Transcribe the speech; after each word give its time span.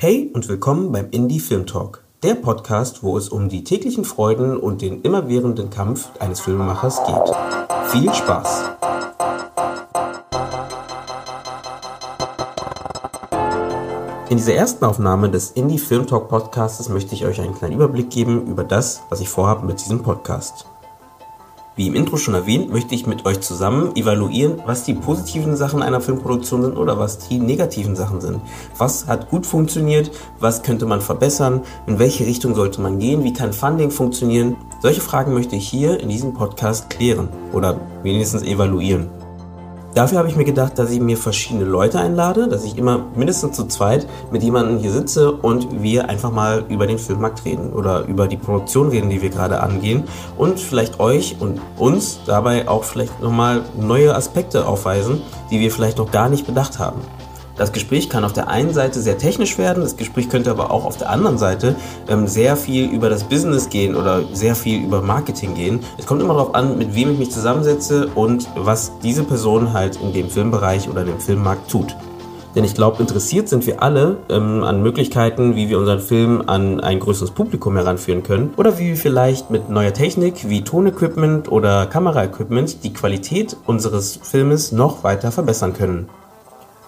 Hey 0.00 0.30
und 0.32 0.48
willkommen 0.48 0.92
beim 0.92 1.10
Indie 1.10 1.40
Film 1.40 1.66
Talk, 1.66 2.04
der 2.22 2.36
Podcast, 2.36 3.02
wo 3.02 3.18
es 3.18 3.28
um 3.28 3.48
die 3.48 3.64
täglichen 3.64 4.04
Freuden 4.04 4.56
und 4.56 4.80
den 4.80 5.02
immerwährenden 5.02 5.70
Kampf 5.70 6.08
eines 6.20 6.38
Filmemachers 6.38 7.00
geht. 7.04 7.36
Viel 7.90 8.14
Spaß! 8.14 8.70
In 14.30 14.36
dieser 14.36 14.54
ersten 14.54 14.84
Aufnahme 14.84 15.30
des 15.30 15.50
Indie 15.50 15.80
Film 15.80 16.06
Talk 16.06 16.28
Podcasts 16.28 16.88
möchte 16.88 17.16
ich 17.16 17.26
euch 17.26 17.40
einen 17.40 17.56
kleinen 17.56 17.74
Überblick 17.74 18.10
geben 18.10 18.46
über 18.46 18.62
das, 18.62 19.02
was 19.08 19.20
ich 19.20 19.28
vorhabe 19.28 19.66
mit 19.66 19.80
diesem 19.80 20.04
Podcast. 20.04 20.64
Wie 21.78 21.86
im 21.86 21.94
Intro 21.94 22.16
schon 22.16 22.34
erwähnt, 22.34 22.72
möchte 22.72 22.96
ich 22.96 23.06
mit 23.06 23.24
euch 23.24 23.38
zusammen 23.38 23.94
evaluieren, 23.94 24.60
was 24.66 24.82
die 24.82 24.94
positiven 24.94 25.56
Sachen 25.56 25.80
einer 25.80 26.00
Filmproduktion 26.00 26.62
sind 26.62 26.76
oder 26.76 26.98
was 26.98 27.28
die 27.28 27.38
negativen 27.38 27.94
Sachen 27.94 28.20
sind. 28.20 28.40
Was 28.76 29.06
hat 29.06 29.30
gut 29.30 29.46
funktioniert, 29.46 30.10
was 30.40 30.64
könnte 30.64 30.86
man 30.86 31.00
verbessern, 31.00 31.60
in 31.86 32.00
welche 32.00 32.26
Richtung 32.26 32.56
sollte 32.56 32.80
man 32.80 32.98
gehen, 32.98 33.22
wie 33.22 33.32
kann 33.32 33.52
Funding 33.52 33.92
funktionieren. 33.92 34.56
Solche 34.82 35.00
Fragen 35.00 35.32
möchte 35.34 35.54
ich 35.54 35.68
hier 35.68 36.00
in 36.00 36.08
diesem 36.08 36.34
Podcast 36.34 36.90
klären 36.90 37.28
oder 37.52 37.80
wenigstens 38.02 38.42
evaluieren. 38.42 39.08
Dafür 39.98 40.18
habe 40.18 40.28
ich 40.28 40.36
mir 40.36 40.44
gedacht, 40.44 40.78
dass 40.78 40.92
ich 40.92 41.00
mir 41.00 41.16
verschiedene 41.16 41.64
Leute 41.64 41.98
einlade, 41.98 42.46
dass 42.46 42.62
ich 42.62 42.78
immer 42.78 43.06
mindestens 43.16 43.56
zu 43.56 43.66
zweit 43.66 44.06
mit 44.30 44.44
jemandem 44.44 44.78
hier 44.78 44.92
sitze 44.92 45.32
und 45.32 45.82
wir 45.82 46.08
einfach 46.08 46.30
mal 46.30 46.64
über 46.68 46.86
den 46.86 47.00
Filmmarkt 47.00 47.44
reden 47.44 47.72
oder 47.72 48.04
über 48.04 48.28
die 48.28 48.36
Produktion 48.36 48.90
reden, 48.90 49.10
die 49.10 49.22
wir 49.22 49.30
gerade 49.30 49.60
angehen 49.60 50.04
und 50.36 50.60
vielleicht 50.60 51.00
euch 51.00 51.38
und 51.40 51.60
uns 51.78 52.20
dabei 52.26 52.68
auch 52.68 52.84
vielleicht 52.84 53.20
nochmal 53.20 53.62
neue 53.76 54.14
Aspekte 54.14 54.68
aufweisen, 54.68 55.20
die 55.50 55.58
wir 55.58 55.72
vielleicht 55.72 55.98
noch 55.98 56.12
gar 56.12 56.28
nicht 56.28 56.46
bedacht 56.46 56.78
haben. 56.78 57.00
Das 57.58 57.72
Gespräch 57.72 58.08
kann 58.08 58.24
auf 58.24 58.32
der 58.32 58.46
einen 58.46 58.72
Seite 58.72 59.00
sehr 59.00 59.18
technisch 59.18 59.58
werden, 59.58 59.82
das 59.82 59.96
Gespräch 59.96 60.28
könnte 60.28 60.50
aber 60.50 60.70
auch 60.70 60.84
auf 60.84 60.96
der 60.96 61.10
anderen 61.10 61.38
Seite 61.38 61.74
ähm, 62.08 62.28
sehr 62.28 62.56
viel 62.56 62.88
über 62.88 63.10
das 63.10 63.24
Business 63.24 63.68
gehen 63.68 63.96
oder 63.96 64.22
sehr 64.32 64.54
viel 64.54 64.80
über 64.80 65.02
Marketing 65.02 65.54
gehen. 65.54 65.80
Es 65.98 66.06
kommt 66.06 66.22
immer 66.22 66.34
darauf 66.34 66.54
an, 66.54 66.78
mit 66.78 66.94
wem 66.94 67.10
ich 67.10 67.18
mich 67.18 67.30
zusammensetze 67.32 68.06
und 68.14 68.48
was 68.54 68.92
diese 69.02 69.24
Person 69.24 69.72
halt 69.72 69.98
in 70.00 70.12
dem 70.12 70.30
Filmbereich 70.30 70.88
oder 70.88 71.04
dem 71.04 71.18
Filmmarkt 71.18 71.68
tut. 71.68 71.96
Denn 72.54 72.62
ich 72.62 72.74
glaube, 72.74 73.02
interessiert 73.02 73.48
sind 73.48 73.66
wir 73.66 73.82
alle 73.82 74.18
ähm, 74.30 74.62
an 74.62 74.80
Möglichkeiten, 74.80 75.56
wie 75.56 75.68
wir 75.68 75.78
unseren 75.78 76.00
Film 76.00 76.44
an 76.46 76.80
ein 76.80 77.00
größeres 77.00 77.32
Publikum 77.32 77.76
heranführen 77.76 78.22
können 78.22 78.54
oder 78.56 78.78
wie 78.78 78.88
wir 78.88 78.96
vielleicht 78.96 79.50
mit 79.50 79.68
neuer 79.68 79.92
Technik 79.92 80.48
wie 80.48 80.62
Tonequipment 80.62 81.50
oder 81.50 81.86
Kameraequipment 81.86 82.84
die 82.84 82.92
Qualität 82.92 83.56
unseres 83.66 84.18
Filmes 84.22 84.70
noch 84.70 85.02
weiter 85.02 85.32
verbessern 85.32 85.72
können. 85.72 86.08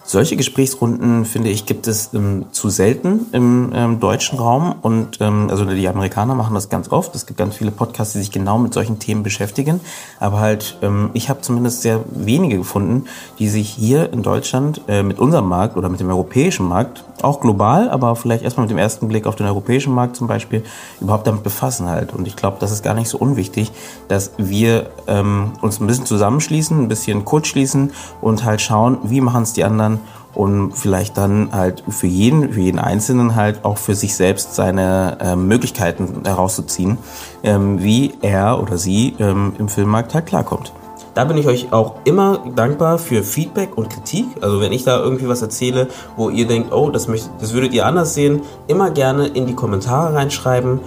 Solche 0.03 0.35
Gesprächsrunden, 0.35 1.25
finde 1.25 1.49
ich, 1.49 1.65
gibt 1.65 1.87
es 1.87 2.13
ähm, 2.13 2.45
zu 2.51 2.69
selten 2.69 3.27
im 3.31 3.71
ähm, 3.73 3.99
deutschen 3.99 4.39
Raum. 4.39 4.75
Und 4.81 5.19
ähm, 5.21 5.47
also 5.49 5.63
die 5.65 5.87
Amerikaner 5.87 6.35
machen 6.35 6.53
das 6.53 6.69
ganz 6.69 6.91
oft. 6.91 7.15
Es 7.15 7.25
gibt 7.25 7.37
ganz 7.37 7.55
viele 7.55 7.71
Podcasts, 7.71 8.13
die 8.13 8.19
sich 8.19 8.31
genau 8.31 8.57
mit 8.57 8.73
solchen 8.73 8.99
Themen 8.99 9.23
beschäftigen. 9.23 9.79
Aber 10.19 10.39
halt, 10.39 10.77
ähm, 10.81 11.11
ich 11.13 11.29
habe 11.29 11.41
zumindest 11.41 11.81
sehr 11.83 12.03
wenige 12.09 12.57
gefunden, 12.57 13.05
die 13.39 13.47
sich 13.47 13.69
hier 13.69 14.11
in 14.11 14.23
Deutschland 14.23 14.81
äh, 14.87 15.03
mit 15.03 15.19
unserem 15.19 15.47
Markt 15.47 15.77
oder 15.77 15.87
mit 15.87 15.99
dem 15.99 16.09
europäischen 16.09 16.67
Markt, 16.67 17.03
auch 17.23 17.39
global, 17.39 17.89
aber 17.89 18.15
vielleicht 18.15 18.43
erstmal 18.43 18.65
mit 18.65 18.71
dem 18.71 18.77
ersten 18.77 19.07
Blick 19.07 19.27
auf 19.27 19.35
den 19.35 19.45
europäischen 19.45 19.93
Markt 19.93 20.15
zum 20.15 20.27
Beispiel, 20.27 20.63
überhaupt 20.99 21.27
damit 21.27 21.43
befassen 21.43 21.87
halt. 21.89 22.13
Und 22.13 22.27
ich 22.27 22.35
glaube, 22.35 22.57
das 22.59 22.71
ist 22.71 22.83
gar 22.83 22.93
nicht 22.93 23.09
so 23.09 23.17
unwichtig, 23.17 23.71
dass 24.07 24.31
wir 24.37 24.89
ähm, 25.07 25.53
uns 25.61 25.79
ein 25.79 25.87
bisschen 25.87 26.05
zusammenschließen, 26.05 26.79
ein 26.79 26.87
bisschen 26.87 27.25
kurz 27.25 27.47
schließen 27.47 27.91
und 28.21 28.43
halt 28.43 28.61
schauen, 28.61 28.97
wie 29.03 29.21
machen 29.21 29.43
es 29.43 29.53
die 29.53 29.63
anderen 29.63 29.99
und 30.33 30.73
vielleicht 30.73 31.17
dann 31.17 31.49
halt 31.51 31.83
für 31.89 32.07
jeden, 32.07 32.53
für 32.53 32.61
jeden 32.61 32.79
Einzelnen 32.79 33.35
halt 33.35 33.65
auch 33.65 33.77
für 33.77 33.95
sich 33.95 34.15
selbst 34.15 34.55
seine 34.55 35.17
äh, 35.19 35.35
Möglichkeiten 35.35 36.23
herauszuziehen, 36.25 36.97
ähm, 37.43 37.83
wie 37.83 38.13
er 38.21 38.61
oder 38.61 38.77
sie 38.77 39.15
ähm, 39.19 39.53
im 39.57 39.67
Filmmarkt 39.67 40.13
halt 40.13 40.25
klarkommt. 40.25 40.71
Da 41.13 41.25
bin 41.25 41.37
ich 41.37 41.47
euch 41.47 41.73
auch 41.73 41.95
immer 42.05 42.43
dankbar 42.55 42.97
für 42.97 43.23
Feedback 43.23 43.77
und 43.77 43.89
Kritik. 43.89 44.25
Also 44.39 44.61
wenn 44.61 44.71
ich 44.71 44.85
da 44.85 44.99
irgendwie 44.99 45.27
was 45.27 45.41
erzähle, 45.41 45.87
wo 46.15 46.29
ihr 46.29 46.47
denkt, 46.47 46.71
oh, 46.71 46.89
das, 46.89 47.07
möcht, 47.07 47.29
das 47.39 47.53
würdet 47.53 47.73
ihr 47.73 47.85
anders 47.85 48.13
sehen, 48.13 48.41
immer 48.67 48.91
gerne 48.91 49.27
in 49.27 49.45
die 49.45 49.55
Kommentare 49.55 50.13
reinschreiben 50.13 50.79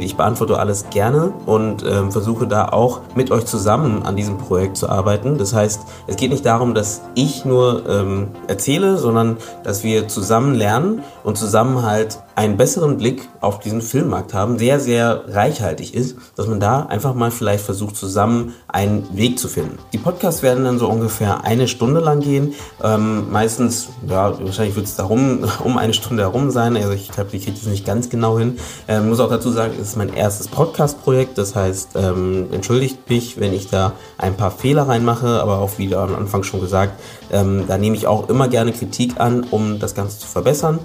ich 0.00 0.16
beantworte 0.16 0.58
alles 0.58 0.90
gerne 0.90 1.32
und 1.46 1.84
ähm, 1.84 2.10
versuche 2.10 2.46
da 2.46 2.68
auch 2.68 3.00
mit 3.14 3.30
euch 3.30 3.44
zusammen 3.44 4.02
an 4.02 4.16
diesem 4.16 4.38
Projekt 4.38 4.76
zu 4.76 4.88
arbeiten. 4.88 5.38
Das 5.38 5.54
heißt, 5.54 5.80
es 6.06 6.16
geht 6.16 6.30
nicht 6.30 6.46
darum, 6.46 6.74
dass 6.74 7.02
ich 7.14 7.44
nur 7.44 7.88
ähm, 7.88 8.28
erzähle, 8.48 8.96
sondern 8.96 9.36
dass 9.62 9.84
wir 9.84 10.08
zusammen 10.08 10.54
lernen 10.54 11.02
und 11.24 11.36
zusammen 11.36 11.82
halt 11.82 12.18
einen 12.40 12.56
besseren 12.56 12.96
Blick 12.96 13.28
auf 13.42 13.58
diesen 13.58 13.82
Filmmarkt 13.82 14.32
haben, 14.32 14.56
der 14.56 14.80
sehr 14.80 15.24
reichhaltig 15.28 15.94
ist, 15.94 16.16
dass 16.36 16.46
man 16.46 16.58
da 16.58 16.86
einfach 16.86 17.14
mal 17.14 17.30
vielleicht 17.30 17.62
versucht, 17.62 17.96
zusammen 17.96 18.54
einen 18.66 19.06
Weg 19.14 19.38
zu 19.38 19.46
finden. 19.46 19.78
Die 19.92 19.98
Podcasts 19.98 20.42
werden 20.42 20.64
dann 20.64 20.78
so 20.78 20.88
ungefähr 20.88 21.44
eine 21.44 21.68
Stunde 21.68 22.00
lang 22.00 22.20
gehen. 22.20 22.54
Ähm, 22.82 23.30
meistens, 23.30 23.88
ja, 24.08 24.38
wahrscheinlich 24.40 24.74
wird 24.74 24.86
es 24.86 24.96
darum 24.96 25.44
um 25.64 25.76
eine 25.76 25.92
Stunde 25.92 26.22
herum 26.22 26.50
sein. 26.50 26.76
Also 26.76 26.92
ich 26.92 27.10
glaube, 27.10 27.36
ich 27.36 27.44
kriege 27.44 27.58
das 27.58 27.66
nicht 27.66 27.84
ganz 27.84 28.08
genau 28.08 28.38
hin. 28.38 28.58
Ähm, 28.88 29.10
muss 29.10 29.20
auch 29.20 29.28
dazu 29.28 29.49
sagen, 29.52 29.74
es 29.80 29.88
ist 29.88 29.96
mein 29.96 30.12
erstes 30.12 30.48
Podcast-Projekt. 30.48 31.38
Das 31.38 31.54
heißt, 31.54 31.90
ähm, 31.96 32.48
entschuldigt 32.52 33.08
mich, 33.08 33.38
wenn 33.38 33.52
ich 33.52 33.68
da 33.68 33.92
ein 34.18 34.36
paar 34.36 34.50
Fehler 34.50 34.88
reinmache, 34.88 35.40
aber 35.40 35.58
auch 35.58 35.78
wie 35.78 35.94
am 35.94 36.14
Anfang 36.14 36.42
schon 36.42 36.60
gesagt, 36.60 37.00
ähm, 37.30 37.64
da 37.66 37.78
nehme 37.78 37.96
ich 37.96 38.06
auch 38.06 38.28
immer 38.28 38.48
gerne 38.48 38.72
Kritik 38.72 39.20
an, 39.20 39.46
um 39.50 39.78
das 39.78 39.94
Ganze 39.94 40.18
zu 40.18 40.26
verbessern. 40.26 40.78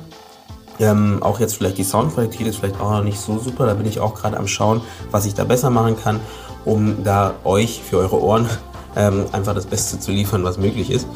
Ähm, 0.79 1.23
auch 1.23 1.39
jetzt 1.39 1.55
vielleicht 1.55 1.77
die 1.77 1.83
Soundqualität 1.83 2.47
ist 2.47 2.57
vielleicht 2.57 2.79
auch 2.79 2.91
noch 2.91 3.03
nicht 3.03 3.19
so 3.19 3.39
super. 3.39 3.65
Da 3.65 3.73
bin 3.73 3.85
ich 3.85 3.99
auch 3.99 4.13
gerade 4.13 4.37
am 4.37 4.47
Schauen, 4.47 4.81
was 5.11 5.25
ich 5.25 5.33
da 5.33 5.43
besser 5.43 5.69
machen 5.69 5.97
kann, 5.97 6.19
um 6.65 7.03
da 7.03 7.35
euch 7.43 7.81
für 7.81 7.97
eure 7.97 8.21
Ohren 8.21 8.49
ähm, 8.95 9.25
einfach 9.31 9.53
das 9.53 9.65
Beste 9.65 9.99
zu 9.99 10.11
liefern, 10.11 10.43
was 10.43 10.57
möglich 10.57 10.91
ist. 10.91 11.07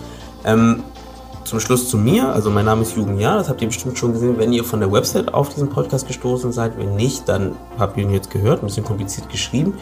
Ähm, 0.46 0.84
zum 1.50 1.60
Schluss 1.60 1.90
zu 1.90 1.98
mir, 1.98 2.30
also 2.30 2.52
mein 2.52 2.66
Name 2.66 2.84
ist 2.84 2.96
Jugend 2.96 3.20
Jahr, 3.20 3.38
das 3.38 3.50
habt 3.50 3.60
ihr 3.62 3.68
bestimmt 3.68 3.98
schon 3.98 4.14
gesehen, 4.14 4.38
wenn 4.38 4.54
ihr 4.54 4.64
von 4.64 4.80
der 4.80 4.92
Website 4.92 5.34
auf 5.34 5.50
diesen 5.50 5.70
Podcast 5.70 6.08
gestoßen 6.08 6.52
seid. 6.52 6.78
Wenn 6.78 6.96
nicht, 6.96 7.28
dann 7.28 7.56
habt 7.80 7.98
ihr 7.98 8.04
ihn 8.04 8.12
jetzt 8.12 8.30
gehört, 8.30 8.62
ein 8.62 8.68
bisschen 8.68 8.84
kompliziert 8.84 9.30
geschrieben. 9.30 9.74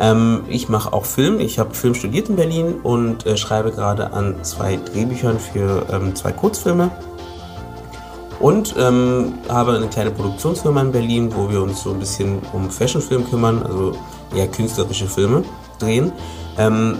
Ähm, 0.00 0.42
ich 0.48 0.68
mache 0.68 0.92
auch 0.92 1.04
Film, 1.04 1.38
ich 1.38 1.60
habe 1.60 1.74
Film 1.74 1.94
studiert 1.94 2.28
in 2.28 2.34
Berlin 2.34 2.80
und 2.82 3.24
äh, 3.24 3.36
schreibe 3.36 3.70
gerade 3.70 4.12
an 4.12 4.42
zwei 4.42 4.76
Drehbüchern 4.76 5.38
für 5.38 5.86
ähm, 5.92 6.16
zwei 6.16 6.32
Kurzfilme 6.32 6.90
und 8.40 8.74
ähm, 8.76 9.34
habe 9.48 9.76
eine 9.76 9.86
kleine 9.86 10.10
Produktionsfirma 10.10 10.80
in 10.80 10.90
Berlin, 10.90 11.32
wo 11.32 11.48
wir 11.48 11.62
uns 11.62 11.84
so 11.84 11.92
ein 11.92 12.00
bisschen 12.00 12.40
um 12.52 12.68
Fashionfilm 12.68 13.30
kümmern, 13.30 13.62
also 13.62 13.96
eher 14.34 14.48
künstlerische 14.48 15.06
Filme 15.06 15.44
drehen. 15.78 16.10
Ähm, 16.58 16.96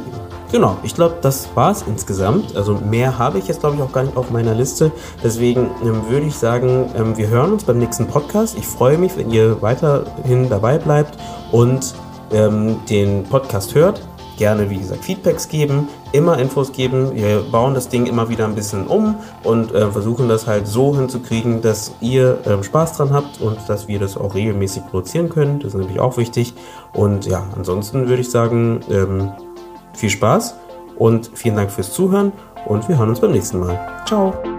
genau, 0.52 0.76
ich 0.84 0.94
glaube, 0.94 1.16
das 1.20 1.48
war 1.56 1.72
es 1.72 1.82
insgesamt. 1.82 2.54
Also 2.54 2.74
mehr 2.74 3.18
habe 3.18 3.38
ich 3.38 3.48
jetzt, 3.48 3.60
glaube 3.60 3.76
ich, 3.76 3.82
auch 3.82 3.90
gar 3.90 4.04
nicht 4.04 4.16
auf 4.16 4.30
meiner 4.30 4.54
Liste. 4.54 4.92
Deswegen 5.24 5.70
ähm, 5.82 6.08
würde 6.08 6.26
ich 6.26 6.36
sagen, 6.36 6.90
ähm, 6.96 7.16
wir 7.16 7.28
hören 7.28 7.52
uns 7.52 7.64
beim 7.64 7.78
nächsten 7.78 8.06
Podcast. 8.06 8.56
Ich 8.56 8.66
freue 8.66 8.98
mich, 8.98 9.16
wenn 9.16 9.30
ihr 9.30 9.60
weiterhin 9.60 10.48
dabei 10.48 10.78
bleibt 10.78 11.18
und 11.50 11.94
ähm, 12.30 12.76
den 12.88 13.24
Podcast 13.24 13.74
hört 13.74 14.00
gerne, 14.38 14.70
wie 14.70 14.78
gesagt, 14.78 15.04
Feedbacks 15.04 15.48
geben, 15.48 15.88
immer 16.12 16.38
Infos 16.38 16.72
geben. 16.72 17.14
Wir 17.14 17.42
bauen 17.42 17.74
das 17.74 17.88
Ding 17.88 18.06
immer 18.06 18.28
wieder 18.28 18.44
ein 18.44 18.54
bisschen 18.54 18.86
um 18.86 19.16
und 19.44 19.72
äh, 19.72 19.90
versuchen 19.90 20.28
das 20.28 20.46
halt 20.46 20.66
so 20.66 20.96
hinzukriegen, 20.96 21.62
dass 21.62 21.92
ihr 22.00 22.38
äh, 22.46 22.62
Spaß 22.62 22.96
dran 22.96 23.12
habt 23.12 23.40
und 23.40 23.58
dass 23.68 23.88
wir 23.88 23.98
das 23.98 24.16
auch 24.16 24.34
regelmäßig 24.34 24.84
produzieren 24.90 25.28
können. 25.28 25.60
Das 25.60 25.74
ist 25.74 25.78
natürlich 25.78 26.00
auch 26.00 26.16
wichtig. 26.16 26.54
Und 26.92 27.26
ja, 27.26 27.46
ansonsten 27.56 28.08
würde 28.08 28.22
ich 28.22 28.30
sagen, 28.30 28.80
ähm, 28.90 29.32
viel 29.94 30.10
Spaß 30.10 30.54
und 30.98 31.30
vielen 31.34 31.56
Dank 31.56 31.70
fürs 31.70 31.92
Zuhören 31.92 32.32
und 32.66 32.88
wir 32.88 32.98
hören 32.98 33.10
uns 33.10 33.20
beim 33.20 33.32
nächsten 33.32 33.60
Mal. 33.60 34.02
Ciao! 34.06 34.51